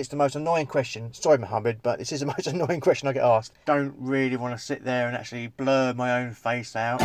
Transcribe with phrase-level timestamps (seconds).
[0.00, 1.12] it's the most annoying question.
[1.12, 3.52] Sorry, Mohammed, but this is the most annoying question I get asked.
[3.66, 7.02] Don't really want to sit there and actually blur my own face out.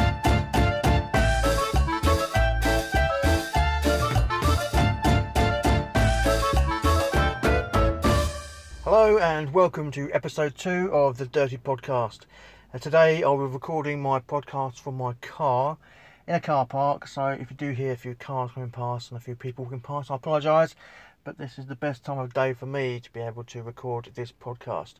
[8.85, 12.21] Hello and welcome to episode two of the Dirty Podcast.
[12.73, 15.77] Uh, today I'll be recording my podcast from my car
[16.27, 17.09] in a car park.
[17.09, 19.81] So if you do hear a few cars coming past and a few people walking
[19.81, 20.75] past, I apologise.
[21.25, 24.11] But this is the best time of day for me to be able to record
[24.13, 24.93] this podcast.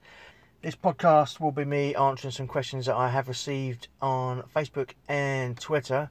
[0.63, 5.55] This podcast will be me answering some questions that I have received on Facebook and
[5.55, 6.09] Twitter.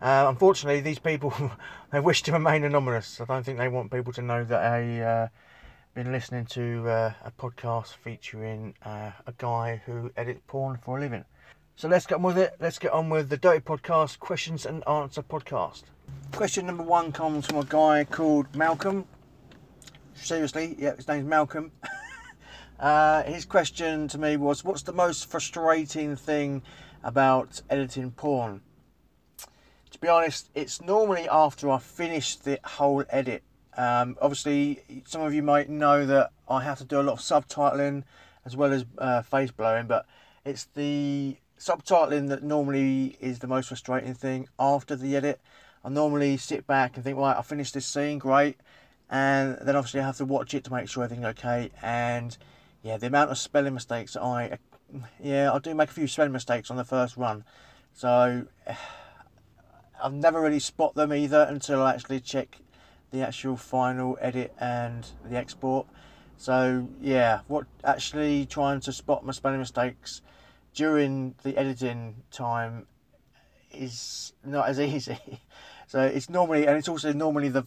[0.00, 1.34] Uh, unfortunately, these people
[1.92, 3.20] they wish to remain anonymous.
[3.20, 5.00] I don't think they want people to know that I.
[5.00, 5.28] Uh,
[5.94, 11.00] been listening to uh, a podcast featuring uh, a guy who edits porn for a
[11.00, 11.24] living.
[11.74, 12.54] So let's get on with it.
[12.60, 15.82] Let's get on with the Dirty Podcast questions and answer podcast.
[16.30, 19.06] Question number one comes from a guy called Malcolm.
[20.20, 21.72] Seriously, yeah, his name's Malcolm.
[22.80, 26.62] uh, his question to me was, "What's the most frustrating thing
[27.02, 28.60] about editing porn?"
[29.90, 33.42] To be honest, it's normally after I finish the whole edit
[33.78, 37.20] um, obviously, some of you might know that I have to do a lot of
[37.20, 38.02] subtitling
[38.44, 40.04] as well as uh, face blowing, but
[40.44, 45.40] it's the subtitling that normally is the most frustrating thing after the edit.
[45.84, 48.56] I normally sit back and think, right, I finished this scene, great,
[49.10, 51.70] and then obviously I have to watch it to make sure everything's okay.
[51.82, 52.36] And
[52.82, 54.58] yeah, the amount of spelling mistakes I,
[55.22, 57.44] yeah, I do make a few spelling mistakes on the first run,
[57.92, 58.46] so
[60.02, 62.58] I've never really spot them either until I actually check
[63.10, 65.86] the actual final edit and the export.
[66.36, 70.22] So yeah, what actually trying to spot my spelling mistakes
[70.74, 72.86] during the editing time
[73.72, 75.18] is not as easy.
[75.88, 77.64] So it's normally, and it's also normally the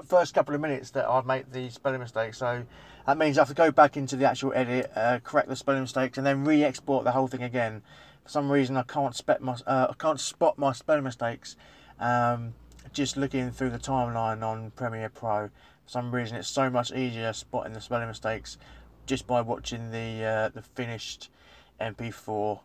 [0.00, 2.38] first couple of minutes that I make the spelling mistakes.
[2.38, 2.64] So
[3.06, 5.82] that means I have to go back into the actual edit, uh, correct the spelling
[5.82, 7.82] mistakes, and then re-export the whole thing again.
[8.24, 11.56] For some reason, I can't my uh, I can't spot my spelling mistakes.
[11.98, 12.54] Um,
[12.92, 15.50] just looking through the timeline on Premiere Pro, for
[15.86, 18.58] some reason it's so much easier spotting the spelling mistakes
[19.06, 21.30] just by watching the uh, the finished
[21.80, 22.60] MP4.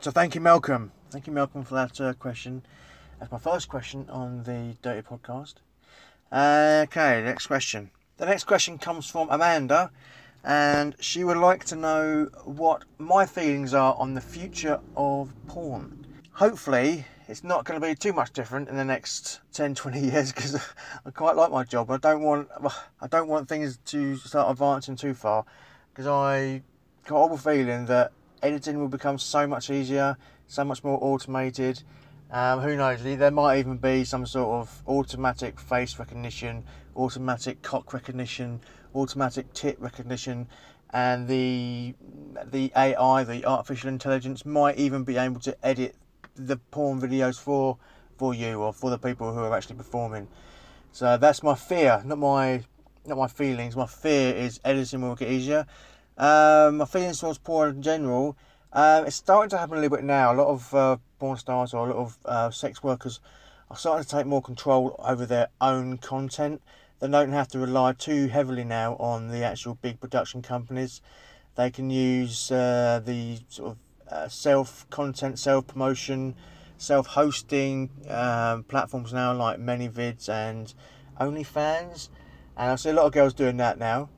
[0.00, 0.92] So thank you, Malcolm.
[1.10, 2.62] Thank you, Malcolm, for that uh, question.
[3.18, 5.54] That's my first question on the Dirty Podcast.
[6.32, 7.90] Okay, next question.
[8.16, 9.90] The next question comes from Amanda,
[10.42, 16.06] and she would like to know what my feelings are on the future of porn.
[16.32, 20.32] Hopefully, it's not going to be too much different in the next 10 20 years
[20.32, 20.56] because
[21.04, 22.48] I quite like my job I don't want
[23.00, 25.44] I don't want things to start advancing too far
[25.92, 26.62] because I
[27.04, 30.16] got a horrible feeling that editing will become so much easier
[30.48, 31.82] so much more automated
[32.32, 36.64] um, who knows there might even be some sort of automatic face recognition
[36.96, 38.60] automatic cock recognition
[38.94, 40.48] automatic tit recognition
[40.90, 41.94] and the
[42.50, 45.94] the AI the artificial intelligence might even be able to edit
[46.34, 47.78] the porn videos for
[48.16, 50.28] for you or for the people who are actually performing.
[50.92, 52.62] So that's my fear, not my
[53.06, 53.74] not my feelings.
[53.74, 55.66] My fear is editing will get easier.
[56.16, 58.36] Um, my feelings towards porn in general,
[58.72, 60.32] uh, it's starting to happen a little bit now.
[60.32, 63.20] A lot of uh, porn stars or a lot of uh, sex workers
[63.70, 66.62] are starting to take more control over their own content.
[67.00, 71.00] They don't have to rely too heavily now on the actual big production companies.
[71.54, 73.78] They can use uh, the sort of
[74.10, 76.34] uh, self content, self promotion,
[76.78, 80.72] self hosting um, platforms now like ManyVids and
[81.20, 82.08] OnlyFans,
[82.56, 84.08] and I see a lot of girls doing that now.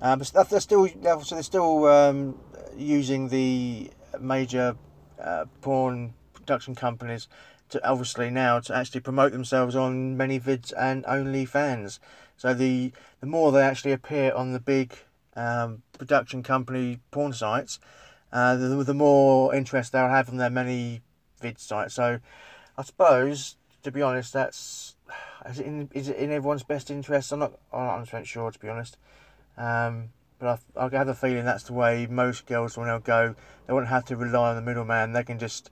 [0.00, 2.38] Um, but they're still so they're still um,
[2.76, 4.76] using the major
[5.22, 7.28] uh, porn production companies
[7.68, 11.98] to obviously now to actually promote themselves on ManyVids and OnlyFans.
[12.36, 14.94] So the the more they actually appear on the big
[15.36, 17.78] um, production company porn sites,
[18.32, 21.02] uh, the, the more interest they'll have on their many
[21.40, 21.94] vid sites.
[21.94, 22.18] So
[22.76, 24.96] I suppose, to be honest, that's
[25.48, 27.32] is it in, is it in everyone's best interest?
[27.32, 28.96] I'm not I'm not 100 sure to be honest.
[29.56, 30.10] Um,
[30.40, 33.36] but I, I have a feeling that's the way most girls will now go.
[33.66, 35.12] They won't have to rely on the middleman.
[35.12, 35.70] They can just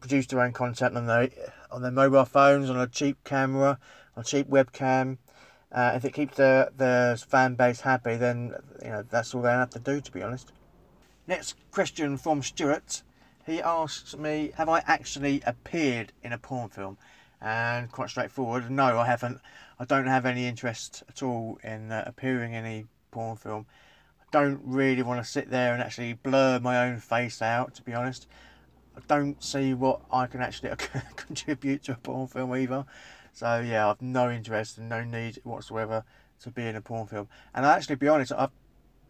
[0.00, 1.30] produce their own content on their
[1.70, 3.78] on their mobile phones, on a cheap camera,
[4.16, 5.18] on a cheap webcam.
[5.72, 9.50] Uh, if it keeps their their fan base happy, then you know that's all they
[9.50, 10.00] have to do.
[10.00, 10.52] To be honest.
[11.26, 13.02] Next question from Stuart.
[13.46, 16.98] He asks me, have I actually appeared in a porn film?
[17.40, 19.40] And quite straightforward, no, I haven't.
[19.78, 23.64] I don't have any interest at all in uh, appearing in any porn film.
[24.20, 27.82] I don't really want to sit there and actually blur my own face out, to
[27.82, 28.26] be honest.
[28.94, 30.70] I don't see what I can actually
[31.16, 32.84] contribute to a porn film either.
[33.32, 36.04] So yeah, I've no interest and no need whatsoever
[36.40, 37.28] to be in a porn film.
[37.54, 38.50] And I actually, be honest, I'm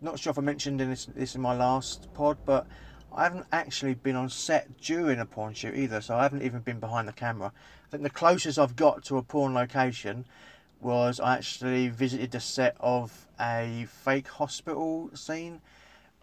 [0.01, 2.65] not sure if I mentioned in this, this in my last pod, but
[3.13, 6.61] I haven't actually been on set during a porn shoot either, so I haven't even
[6.61, 7.53] been behind the camera.
[7.87, 10.27] I think the closest I've got to a porn location
[10.81, 15.61] was I actually visited the set of a fake hospital scene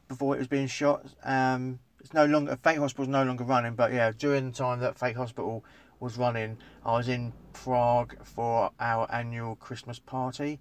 [0.07, 1.05] before it was being shot.
[1.23, 4.79] Um, it's no longer fake hospital is no longer running, but yeah, during the time
[4.81, 5.63] that fake hospital
[5.99, 10.59] was running, I was in Prague for our annual Christmas party,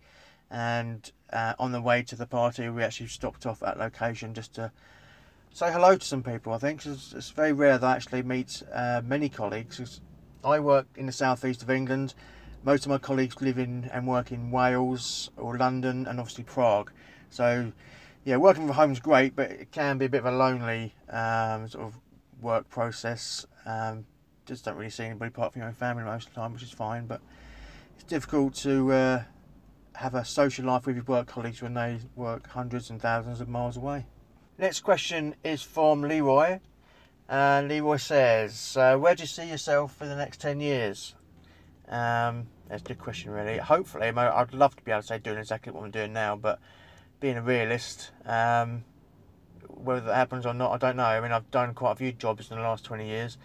[0.51, 4.55] and uh, on the way to the party, we actually stopped off at location just
[4.55, 4.71] to
[5.53, 6.53] say hello to some people.
[6.53, 10.01] I think it's, it's very rare that I actually meet uh, many colleagues.
[10.45, 12.15] I work in the southeast of England.
[12.65, 16.93] Most of my colleagues live in and work in Wales or London, and obviously Prague.
[17.29, 17.73] So
[18.25, 20.95] yeah, working from home is great, but it can be a bit of a lonely
[21.11, 21.99] um, sort of
[22.41, 23.47] work process.
[23.67, 24.07] Um,
[24.47, 26.63] just don't really see anybody apart from your own family most of the time, which
[26.63, 27.07] is fine.
[27.07, 27.21] But
[27.95, 29.23] it's difficult to uh,
[29.95, 33.49] have a social life with your work colleagues when they work hundreds and thousands of
[33.49, 34.07] miles away.
[34.57, 36.61] Next question is from Leroy.
[37.29, 41.15] And Leroy says, uh, Where do you see yourself for the next 10 years?
[41.93, 43.59] Um, that's a good question, really.
[43.59, 46.59] Hopefully, I'd love to be able to say doing exactly what I'm doing now, but
[47.21, 48.85] being a realist, um,
[49.69, 51.05] whether that happens or not, I don't know.
[51.05, 53.37] I mean, I've done quite a few jobs in the last 20 years.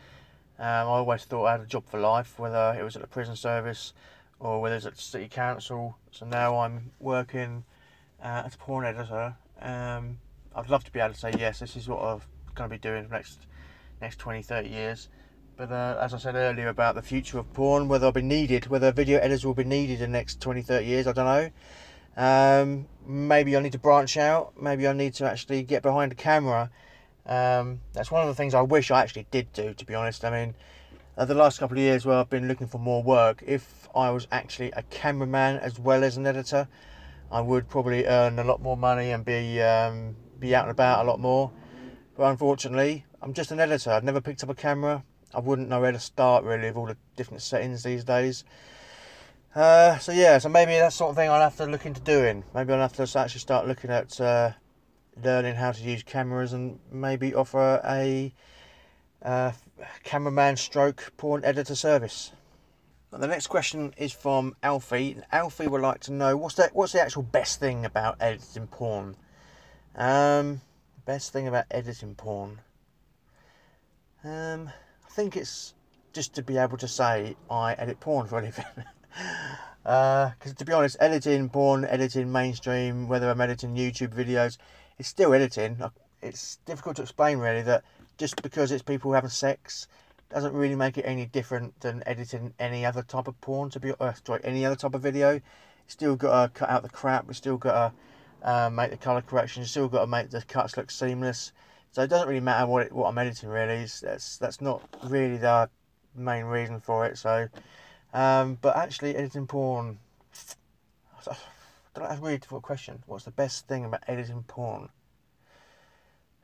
[0.57, 3.07] Um, I always thought I had a job for life, whether it was at the
[3.07, 3.93] prison service
[4.39, 5.97] or whether it's at the city council.
[6.11, 7.65] So now I'm working
[8.23, 9.35] uh, as a porn editor.
[9.61, 10.19] Um,
[10.55, 12.21] I'd love to be able to say yes, this is what I'm
[12.55, 13.39] going to be doing for the next
[13.99, 15.09] next 20, 30 years.
[15.57, 18.67] But uh, as I said earlier about the future of porn, whether I'll be needed,
[18.67, 21.49] whether video editors will be needed in the next 20, 30 years, I don't know.
[22.15, 24.61] Um, maybe I need to branch out.
[24.61, 26.69] Maybe I need to actually get behind the camera.
[27.25, 30.23] Um, that's one of the things I wish I actually did do, to be honest.
[30.23, 30.55] I mean,
[31.17, 34.11] uh, the last couple of years where I've been looking for more work, if I
[34.11, 36.67] was actually a cameraman as well as an editor,
[37.31, 41.03] I would probably earn a lot more money and be um, be out and about
[41.03, 41.51] a lot more.
[42.15, 43.89] But unfortunately, I'm just an editor.
[43.89, 45.03] I've never picked up a camera.
[45.33, 48.43] I wouldn't know where to start really with all the different settings these days.
[49.55, 52.43] Uh, so yeah, so maybe that's sort of thing I'll have to look into doing.
[52.53, 54.51] Maybe I'll have to actually start looking at uh,
[55.23, 58.31] learning how to use cameras and maybe offer a
[59.23, 59.51] uh,
[60.03, 62.31] cameraman stroke porn editor service.
[63.11, 65.17] the next question is from Alfie.
[65.31, 69.15] Alfie would like to know what's the what's the actual best thing about editing porn.
[69.95, 70.61] Um,
[71.05, 72.61] best thing about editing porn.
[74.23, 74.69] Um,
[75.17, 75.73] think it's
[76.13, 78.65] just to be able to say I edit porn for a living.
[79.81, 84.59] Because uh, to be honest, editing porn, editing mainstream, whether I'm editing YouTube videos,
[84.99, 85.81] it's still editing.
[86.21, 87.83] It's difficult to explain really that
[88.19, 89.87] just because it's people having sex
[90.29, 93.71] doesn't really make it any different than editing any other type of porn.
[93.71, 95.41] To be uh, sorry, any other type of video,
[95.87, 97.25] still got to cut out the crap.
[97.25, 97.73] We still got
[98.43, 99.63] to uh, make the color corrections.
[99.63, 101.53] You still got to make the cuts look seamless.
[101.97, 103.73] So it doesn't really matter what it, what I'm editing really.
[103.73, 105.67] It's, that's that's not really the
[106.15, 107.17] main reason for it.
[107.17, 107.47] So
[108.13, 109.97] um, but actually, editing porn.
[111.27, 111.33] I
[111.95, 113.01] don't that's a really difficult question.
[113.07, 114.89] What's the best thing about editing porn?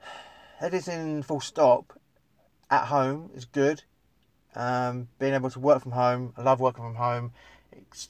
[0.60, 2.00] Editing full stop
[2.72, 3.84] at home is good.
[4.56, 7.32] Um, being able to work from home, I love working from home.
[7.72, 8.10] It's,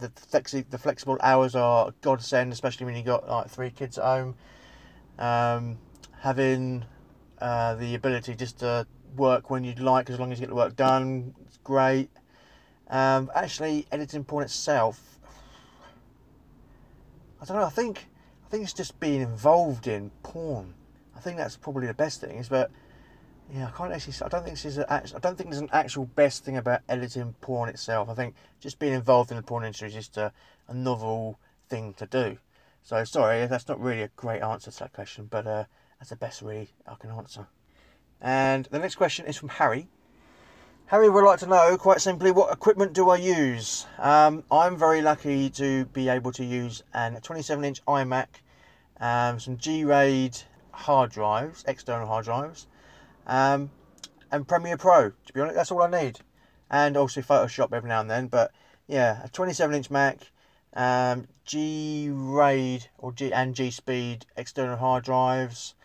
[0.00, 4.04] the, flexi- the flexible hours are godsend, especially when you got like three kids at
[4.04, 4.34] home.
[5.16, 5.78] Um,
[6.22, 6.84] having
[7.40, 8.86] uh, the ability just to
[9.16, 12.10] work when you'd like, as long as you get the work done, it's great.
[12.88, 15.18] Um, actually, editing porn itself,
[17.40, 17.64] I don't know.
[17.64, 18.06] I think
[18.46, 20.74] I think it's just being involved in porn.
[21.16, 22.36] I think that's probably the best thing.
[22.36, 22.70] Is but
[23.52, 24.14] yeah, I can't actually.
[24.24, 24.78] I don't think this is.
[24.78, 28.08] A, I don't think there's an actual best thing about editing porn itself.
[28.08, 30.32] I think just being involved in the porn industry is just a,
[30.68, 32.38] a novel thing to do.
[32.84, 35.64] So sorry, that's not really a great answer to that question, but uh,
[36.02, 37.46] that's the best really I can answer.
[38.20, 39.86] And the next question is from Harry.
[40.86, 43.86] Harry would like to know, quite simply, what equipment do I use?
[44.00, 48.26] Um, I'm very lucky to be able to use an 27 inch iMac,
[48.98, 50.36] um, some G RAID
[50.72, 52.66] hard drives, external hard drives,
[53.28, 53.70] um,
[54.32, 55.10] and Premiere Pro.
[55.10, 56.18] To be honest, that's all I need.
[56.68, 58.26] And also Photoshop every now and then.
[58.26, 58.50] But
[58.88, 60.18] yeah, a 27 inch Mac,
[60.74, 65.76] um, G RAID or G and G Speed external hard drives,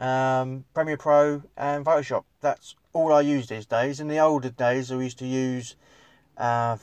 [0.00, 2.24] um, Premiere Pro, and Photoshop.
[2.40, 4.00] That's all I use these days.
[4.00, 5.76] In the older days, I used to use
[6.36, 6.78] uh,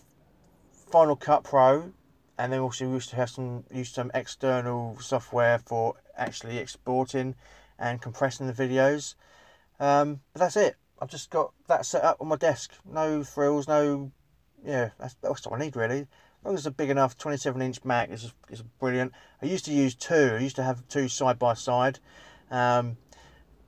[0.92, 1.92] Final Cut Pro,
[2.38, 7.36] and then also used to have some use some external software for actually exporting
[7.80, 9.16] and compressing the videos.
[9.80, 10.76] Um, but that's it.
[11.00, 12.74] I've just got that set up on my desk.
[12.86, 14.12] No frills, no.
[14.64, 16.00] Yeah, that's, that's what I need really.
[16.00, 19.12] As long as it's a big enough 27 inch Mac, it's, it's brilliant.
[19.42, 20.36] I used to use two.
[20.36, 22.00] I used to have two side by side.
[22.50, 22.98] Um,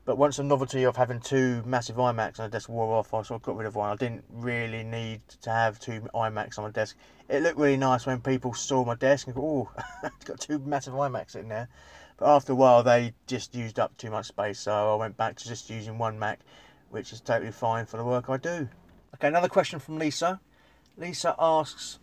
[0.09, 3.21] but once the novelty of having two massive iMacs on a desk wore off, I
[3.21, 3.91] sort of got rid of one.
[3.91, 6.97] I didn't really need to have two iMacs on my desk.
[7.29, 10.57] It looked really nice when people saw my desk and go, "Oh, it's got two
[10.57, 11.67] massive iMacs in there."
[12.17, 15.35] But after a while, they just used up too much space, so I went back
[15.35, 16.39] to just using one Mac,
[16.89, 18.67] which is totally fine for the work I do.
[19.13, 20.39] Okay, another question from Lisa.
[20.97, 21.99] Lisa asks,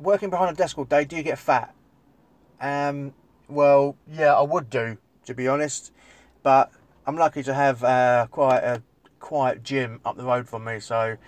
[0.00, 1.72] "Working behind a desk all day, do you get fat?"
[2.60, 3.14] Um,
[3.48, 5.92] well, yeah, I would do, to be honest,
[6.42, 6.72] but
[7.06, 8.82] I'm lucky to have uh, quite a
[9.20, 11.18] quiet gym up the road from me, so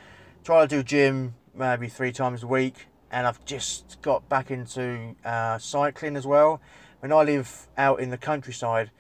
[0.43, 2.87] try to do gym maybe three times a week.
[3.11, 6.63] And I've just got back into uh, cycling as well.
[7.01, 8.91] When I live out in the countryside,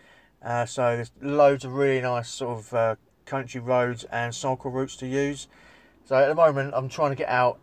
[0.45, 4.97] uh, so there's loads of really nice sort of uh, country roads and cycle routes
[4.97, 5.49] to use.
[6.05, 7.59] So at the moment, I'm trying to get out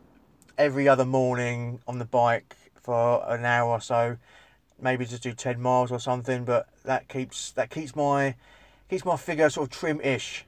[0.57, 4.17] every other morning on the bike for an hour or so,
[4.81, 6.45] maybe just do 10 miles or something.
[6.45, 8.33] But that keeps that keeps my
[8.93, 10.45] keeps my figure sort of trim-ish.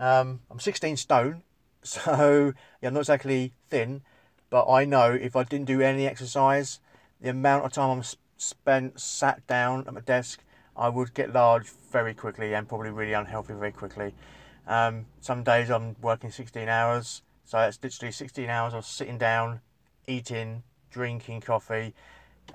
[0.00, 1.42] Um, I'm 16 stone,
[1.84, 4.02] so yeah, I'm not exactly thin,
[4.50, 6.80] but I know if I didn't do any exercise,
[7.20, 8.04] the amount of time I'm
[8.36, 10.42] spent sat down at my desk,
[10.76, 14.12] I would get large very quickly and probably really unhealthy very quickly.
[14.66, 19.60] Um, some days I'm working 16 hours, so it's literally 16 hours of sitting down,
[20.08, 21.94] eating, drinking coffee.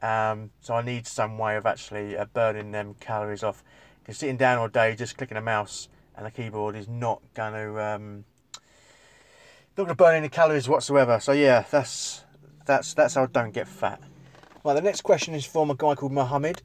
[0.02, 3.64] Um, so I need some way of actually uh, burning them calories off.
[4.08, 7.52] Because sitting down all day, just clicking a mouse and a keyboard is not going
[7.52, 8.24] to um,
[9.78, 11.20] not going to burn any calories whatsoever.
[11.20, 12.24] So yeah, that's
[12.66, 14.02] that's that's how I don't get fat.
[14.64, 16.62] Well, the next question is from a guy called Mohammed.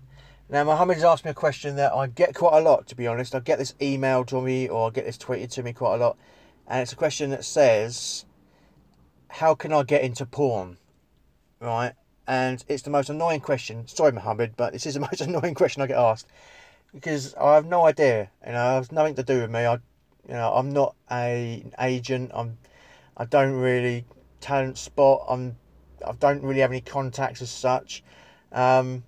[0.49, 3.09] Now, Mohammed has asked me a question that I get quite a lot, to be
[3.09, 3.35] honest.
[3.35, 5.99] I get this emailed to me or I get this tweeted to me quite a
[5.99, 6.17] lot.
[6.69, 8.25] And it's a question that says,
[9.27, 10.77] How can I get into porn?
[11.59, 11.95] Right?
[12.25, 13.89] And it's the most annoying question.
[13.89, 16.29] Sorry, Mohammed, but this is the most annoying question I get asked
[16.95, 18.31] because I have no idea.
[18.47, 19.61] You know, it has nothing to do with me.
[19.61, 22.31] I, you know, I'm not a an agent.
[22.35, 22.59] I'm,
[23.17, 24.05] I don't really
[24.41, 25.25] talent spot.
[25.29, 25.57] I'm,
[26.07, 28.03] I don't really have any contacts as such.
[28.53, 29.05] Um,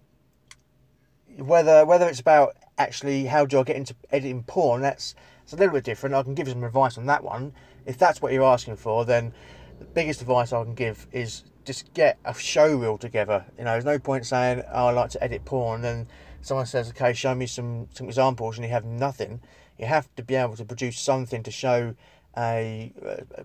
[1.38, 5.56] whether whether it's about actually how do I get into editing porn, that's it's a
[5.56, 6.14] little bit different.
[6.14, 7.52] I can give you some advice on that one.
[7.86, 9.32] If that's what you're asking for, then
[9.78, 13.46] the biggest advice I can give is just get a show reel together.
[13.58, 16.08] You know, there's no point saying, "Oh, I like to edit porn," and then
[16.42, 19.40] someone says, "Okay, show me some some examples," and you have nothing.
[19.78, 21.94] You have to be able to produce something to show
[22.36, 22.92] a
[23.36, 23.44] a,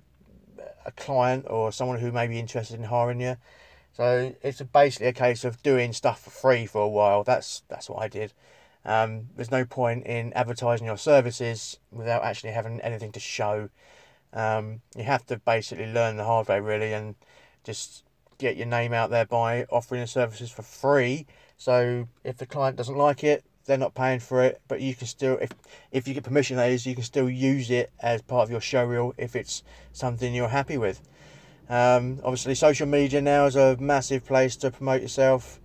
[0.86, 3.38] a client or someone who may be interested in hiring you.
[3.94, 7.24] So it's basically a case of doing stuff for free for a while.
[7.24, 8.34] That's that's what I did.
[8.86, 13.70] Um, there's no point in advertising your services without actually having anything to show.
[14.32, 17.16] Um, you have to basically learn the hard way really and
[17.64, 18.04] just
[18.40, 21.28] get your name out there by offering the services for free.
[21.58, 25.06] So if the client doesn't like it, they're not paying for it, but you can
[25.06, 25.52] still, if
[25.92, 28.62] if you get permission, that is, you can still use it as part of your
[28.62, 29.62] show reel if it's
[29.94, 31.02] something you're happy with.
[31.70, 35.60] Um, obviously, social media now is a massive place to promote yourself.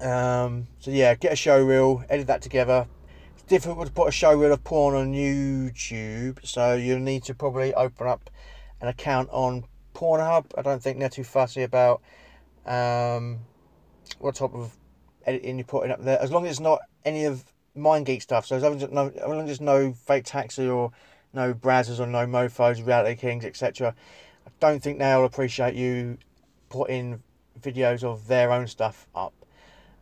[0.00, 2.86] Um, so yeah, get a show reel, edit that together.
[3.34, 7.34] It's difficult to put a show reel of porn on YouTube, so you'll need to
[7.34, 8.30] probably open up
[8.80, 9.64] an account on
[9.98, 10.44] Pornhub.
[10.56, 12.00] I don't think they're too fussy about
[12.64, 13.40] um,
[14.20, 14.72] what type of
[15.26, 17.44] editing you're putting up there, as long as it's not any of
[17.76, 18.46] MindGeek stuff.
[18.46, 20.92] So as long as, no, as long as there's no fake taxi or
[21.32, 23.94] no Brazzers or no mofos, reality kings, etc.
[24.46, 26.18] I don't think they'll appreciate you
[26.68, 27.20] putting
[27.60, 29.34] videos of their own stuff up.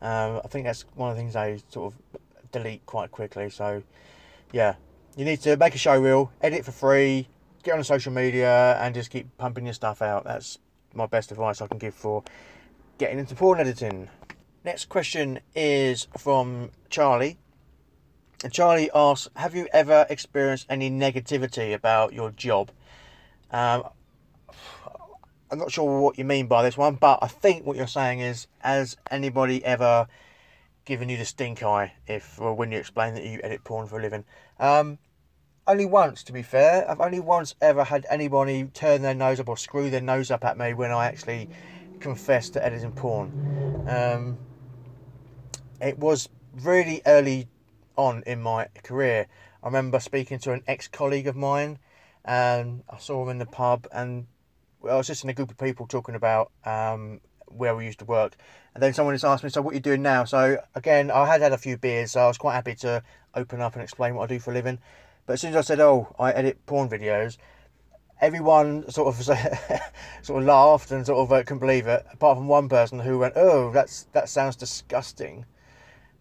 [0.03, 2.21] Um, I think that's one of the things they sort of
[2.53, 3.49] delete quite quickly.
[3.49, 3.83] So,
[4.53, 4.75] yeah,
[5.17, 7.29] you need to make a show reel, edit for free,
[7.67, 10.25] get on social media, and just keep pumping your stuff out.
[10.25, 10.59] That's
[10.95, 12.23] my best advice I can give for
[12.97, 14.09] getting into porn editing.
[14.65, 17.39] Next question is from Charlie.
[18.45, 22.71] And Charlie asks, "Have you ever experienced any negativity about your job?"
[23.51, 23.89] Um,
[25.51, 28.21] I'm not sure what you mean by this one, but I think what you're saying
[28.21, 30.07] is, has anybody ever
[30.85, 33.99] given you the stink eye if or when you explain that you edit porn for
[33.99, 34.25] a living?
[34.61, 34.99] Um,
[35.67, 36.89] only once, to be fair.
[36.91, 40.45] I've only once ever had anybody turn their nose up or screw their nose up
[40.45, 41.49] at me when I actually
[42.01, 43.33] confessed to editing porn.
[43.87, 44.39] Um,
[45.81, 46.29] it was
[46.63, 47.49] really early
[47.97, 49.27] on in my career.
[49.63, 51.79] I remember speaking to an ex-colleague of mine,
[52.25, 54.27] and I saw him in the pub, and
[54.89, 58.05] I was just in a group of people talking about um, where we used to
[58.05, 58.37] work,
[58.75, 61.27] and then someone just asked me, "So what are you doing now?" So again, I
[61.27, 63.03] had had a few beers, so I was quite happy to
[63.35, 64.79] open up and explain what I do for a living.
[65.27, 67.37] But as soon as I said, "Oh, I edit porn videos,"
[68.21, 69.23] everyone sort of
[70.23, 73.19] sort of laughed and sort of uh, couldn't believe it, apart from one person who
[73.19, 75.45] went, "Oh, that's that sounds disgusting,"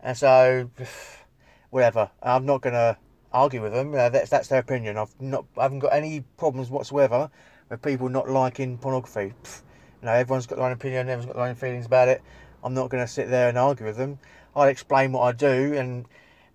[0.01, 0.71] and so
[1.69, 2.09] whatever.
[2.23, 2.97] I'm not gonna
[3.31, 3.93] argue with them.
[3.93, 4.97] Uh, that's that's their opinion.
[4.97, 7.29] I've not I haven't got any problems whatsoever
[7.69, 9.33] with people not liking pornography.
[9.43, 9.61] Pfft,
[10.01, 11.09] you know, everyone's got their own opinion.
[11.09, 12.23] Everyone's got their own feelings about it.
[12.63, 14.17] I'm not to sit there and argue with them.
[14.55, 16.07] I'll explain what I do and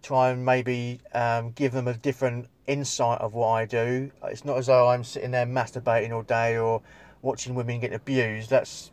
[0.02, 4.10] try and maybe um, give them a different insight of what I do.
[4.24, 6.82] It's not as though I'm sitting there masturbating all day or
[7.22, 8.50] watching women get abused.
[8.50, 8.90] That's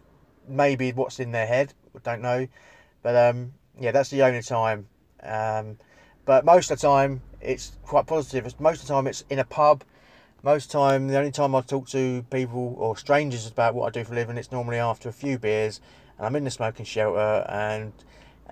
[0.48, 1.74] maybe what's in their head.
[1.96, 2.48] I don't know,
[3.02, 4.88] but um, yeah, that's the only time.
[5.24, 5.78] Um,
[6.26, 8.60] but most of the time, it's quite positive.
[8.60, 9.84] Most of the time, it's in a pub.
[10.44, 13.88] Most of the time, the only time I talk to people or strangers about what
[13.88, 15.82] I do for a living, it's normally after a few beers,
[16.18, 17.94] and I'm in the smoking shelter, and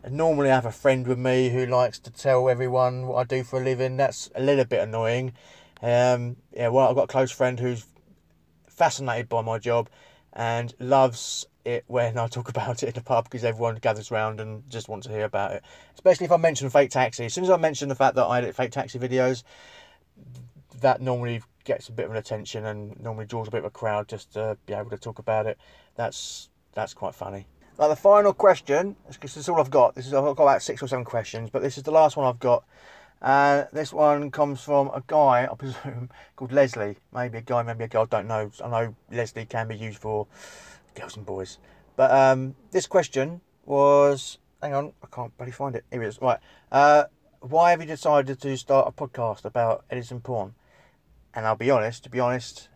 [0.10, 3.44] normally I have a friend with me who likes to tell everyone what I do
[3.44, 3.98] for a living.
[3.98, 5.34] That's a little bit annoying.
[5.82, 7.86] Um, yeah, well, I've got a close friend who's
[8.68, 9.90] fascinated by my job
[10.34, 14.40] and loves it when I talk about it in the pub because everyone gathers around
[14.40, 15.64] and just wants to hear about it.
[15.94, 17.26] Especially if I mention fake taxi.
[17.26, 19.44] As soon as I mention the fact that I edit fake taxi videos,
[20.82, 23.70] that normally gets a bit of an attention and normally draws a bit of a
[23.72, 25.58] crowd just to be able to talk about it.
[25.96, 27.48] That's that's quite funny.
[27.78, 29.96] Now the final question, this is all I've got.
[29.96, 32.26] This is I've got about six or seven questions, but this is the last one
[32.26, 32.64] I've got.
[33.22, 36.96] Uh, this one comes from a guy, I presume, called Leslie.
[37.14, 38.04] Maybe a guy, maybe a girl.
[38.04, 38.50] I don't know.
[38.64, 40.26] I know Leslie can be used for
[40.94, 41.58] girls and boys.
[41.98, 45.84] But um, this question was, hang on, I can't bloody find it.
[45.92, 46.22] Here it is.
[46.22, 46.40] Right.
[46.72, 47.06] Uh,
[47.42, 50.56] why have you decided to start a podcast about Edison porn?
[51.34, 52.04] And I'll be honest.
[52.06, 52.70] To be honest,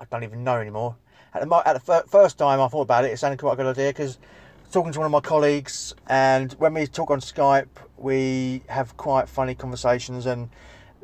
[0.00, 0.96] I don't even know anymore.
[1.34, 3.66] At the, at the first time I thought about it, it sounded quite a good
[3.66, 4.18] idea because
[4.72, 9.28] talking to one of my colleagues, and when we talk on Skype, we have quite
[9.28, 10.48] funny conversations, and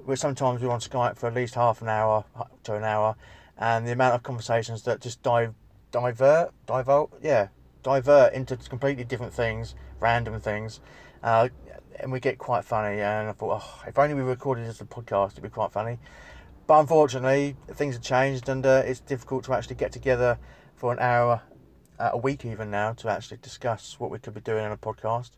[0.05, 2.25] we're sometimes we're on Skype for at least half an hour
[2.65, 3.15] to an hour,
[3.59, 5.55] and the amount of conversations that just dive,
[5.91, 7.49] divert, divert, yeah,
[7.83, 10.81] divert into completely different things, random things,
[11.23, 11.49] uh,
[12.01, 13.01] and we get quite funny.
[13.01, 15.99] And I thought, oh, if only we recorded as a podcast, it'd be quite funny.
[16.67, 20.39] But unfortunately, things have changed, and uh, it's difficult to actually get together
[20.77, 21.43] for an hour
[21.99, 24.77] uh, a week, even now, to actually discuss what we could be doing on a
[24.77, 25.31] podcast.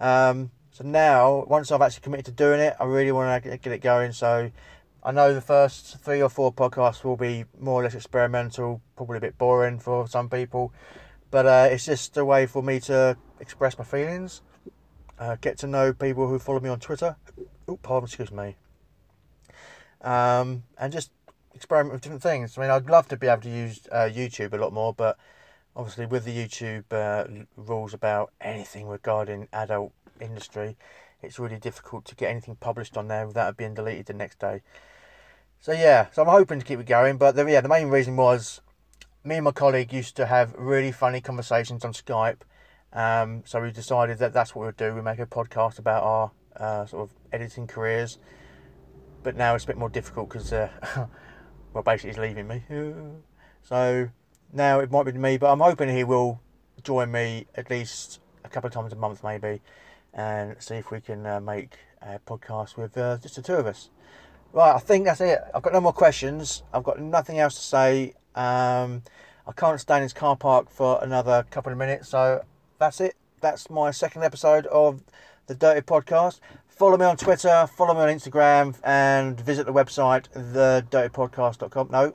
[0.00, 3.72] Um, so now, once I've actually committed to doing it, I really want to get
[3.72, 4.12] it going.
[4.12, 4.50] So
[5.02, 9.18] I know the first three or four podcasts will be more or less experimental, probably
[9.18, 10.72] a bit boring for some people,
[11.30, 14.40] but uh, it's just a way for me to express my feelings,
[15.18, 17.16] uh, get to know people who follow me on Twitter.
[17.66, 18.56] Oh, pardon, excuse me
[20.02, 21.10] um, and just
[21.54, 22.56] experiment with different things.
[22.56, 25.18] I mean, I'd love to be able to use uh, YouTube a lot more, but
[25.74, 30.76] obviously with the YouTube uh, rules about anything regarding adult industry,
[31.22, 34.38] it's really difficult to get anything published on there without it being deleted the next
[34.38, 34.62] day.
[35.60, 38.16] So yeah, so I'm hoping to keep it going, but the, yeah, the main reason
[38.16, 38.60] was
[39.24, 42.42] me and my colleague used to have really funny conversations on Skype.
[42.92, 44.94] Um, so we decided that that's what we'd do.
[44.94, 48.18] We make a podcast about our uh, sort of editing careers
[49.22, 50.68] but now it's a bit more difficult because, uh,
[51.72, 52.62] well, basically he's leaving me.
[53.62, 54.08] So
[54.50, 56.40] now it might be me, but I'm hoping he will
[56.82, 59.60] join me at least a couple of times a month, maybe,
[60.14, 63.66] and see if we can uh, make a podcast with uh, just the two of
[63.66, 63.90] us.
[64.52, 65.38] Right, I think that's it.
[65.54, 66.62] I've got no more questions.
[66.72, 68.14] I've got nothing else to say.
[68.34, 69.02] Um,
[69.46, 72.42] I can't stay in this car park for another couple of minutes, so
[72.78, 73.16] that's it.
[73.40, 75.02] That's my second episode of
[75.46, 76.40] the Dirty Podcast.
[76.78, 81.88] Follow me on Twitter, follow me on Instagram, and visit the website, thedirtypodcast.com.
[81.90, 82.14] No,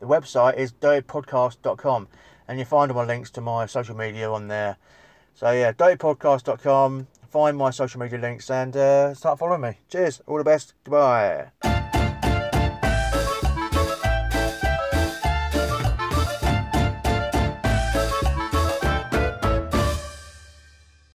[0.00, 2.08] the website is dirtypodcast.com,
[2.48, 4.76] and you'll find all my links to my social media on there.
[5.36, 9.78] So, yeah, dirtypodcast.com, find my social media links, and uh, start following me.
[9.88, 11.75] Cheers, all the best, goodbye.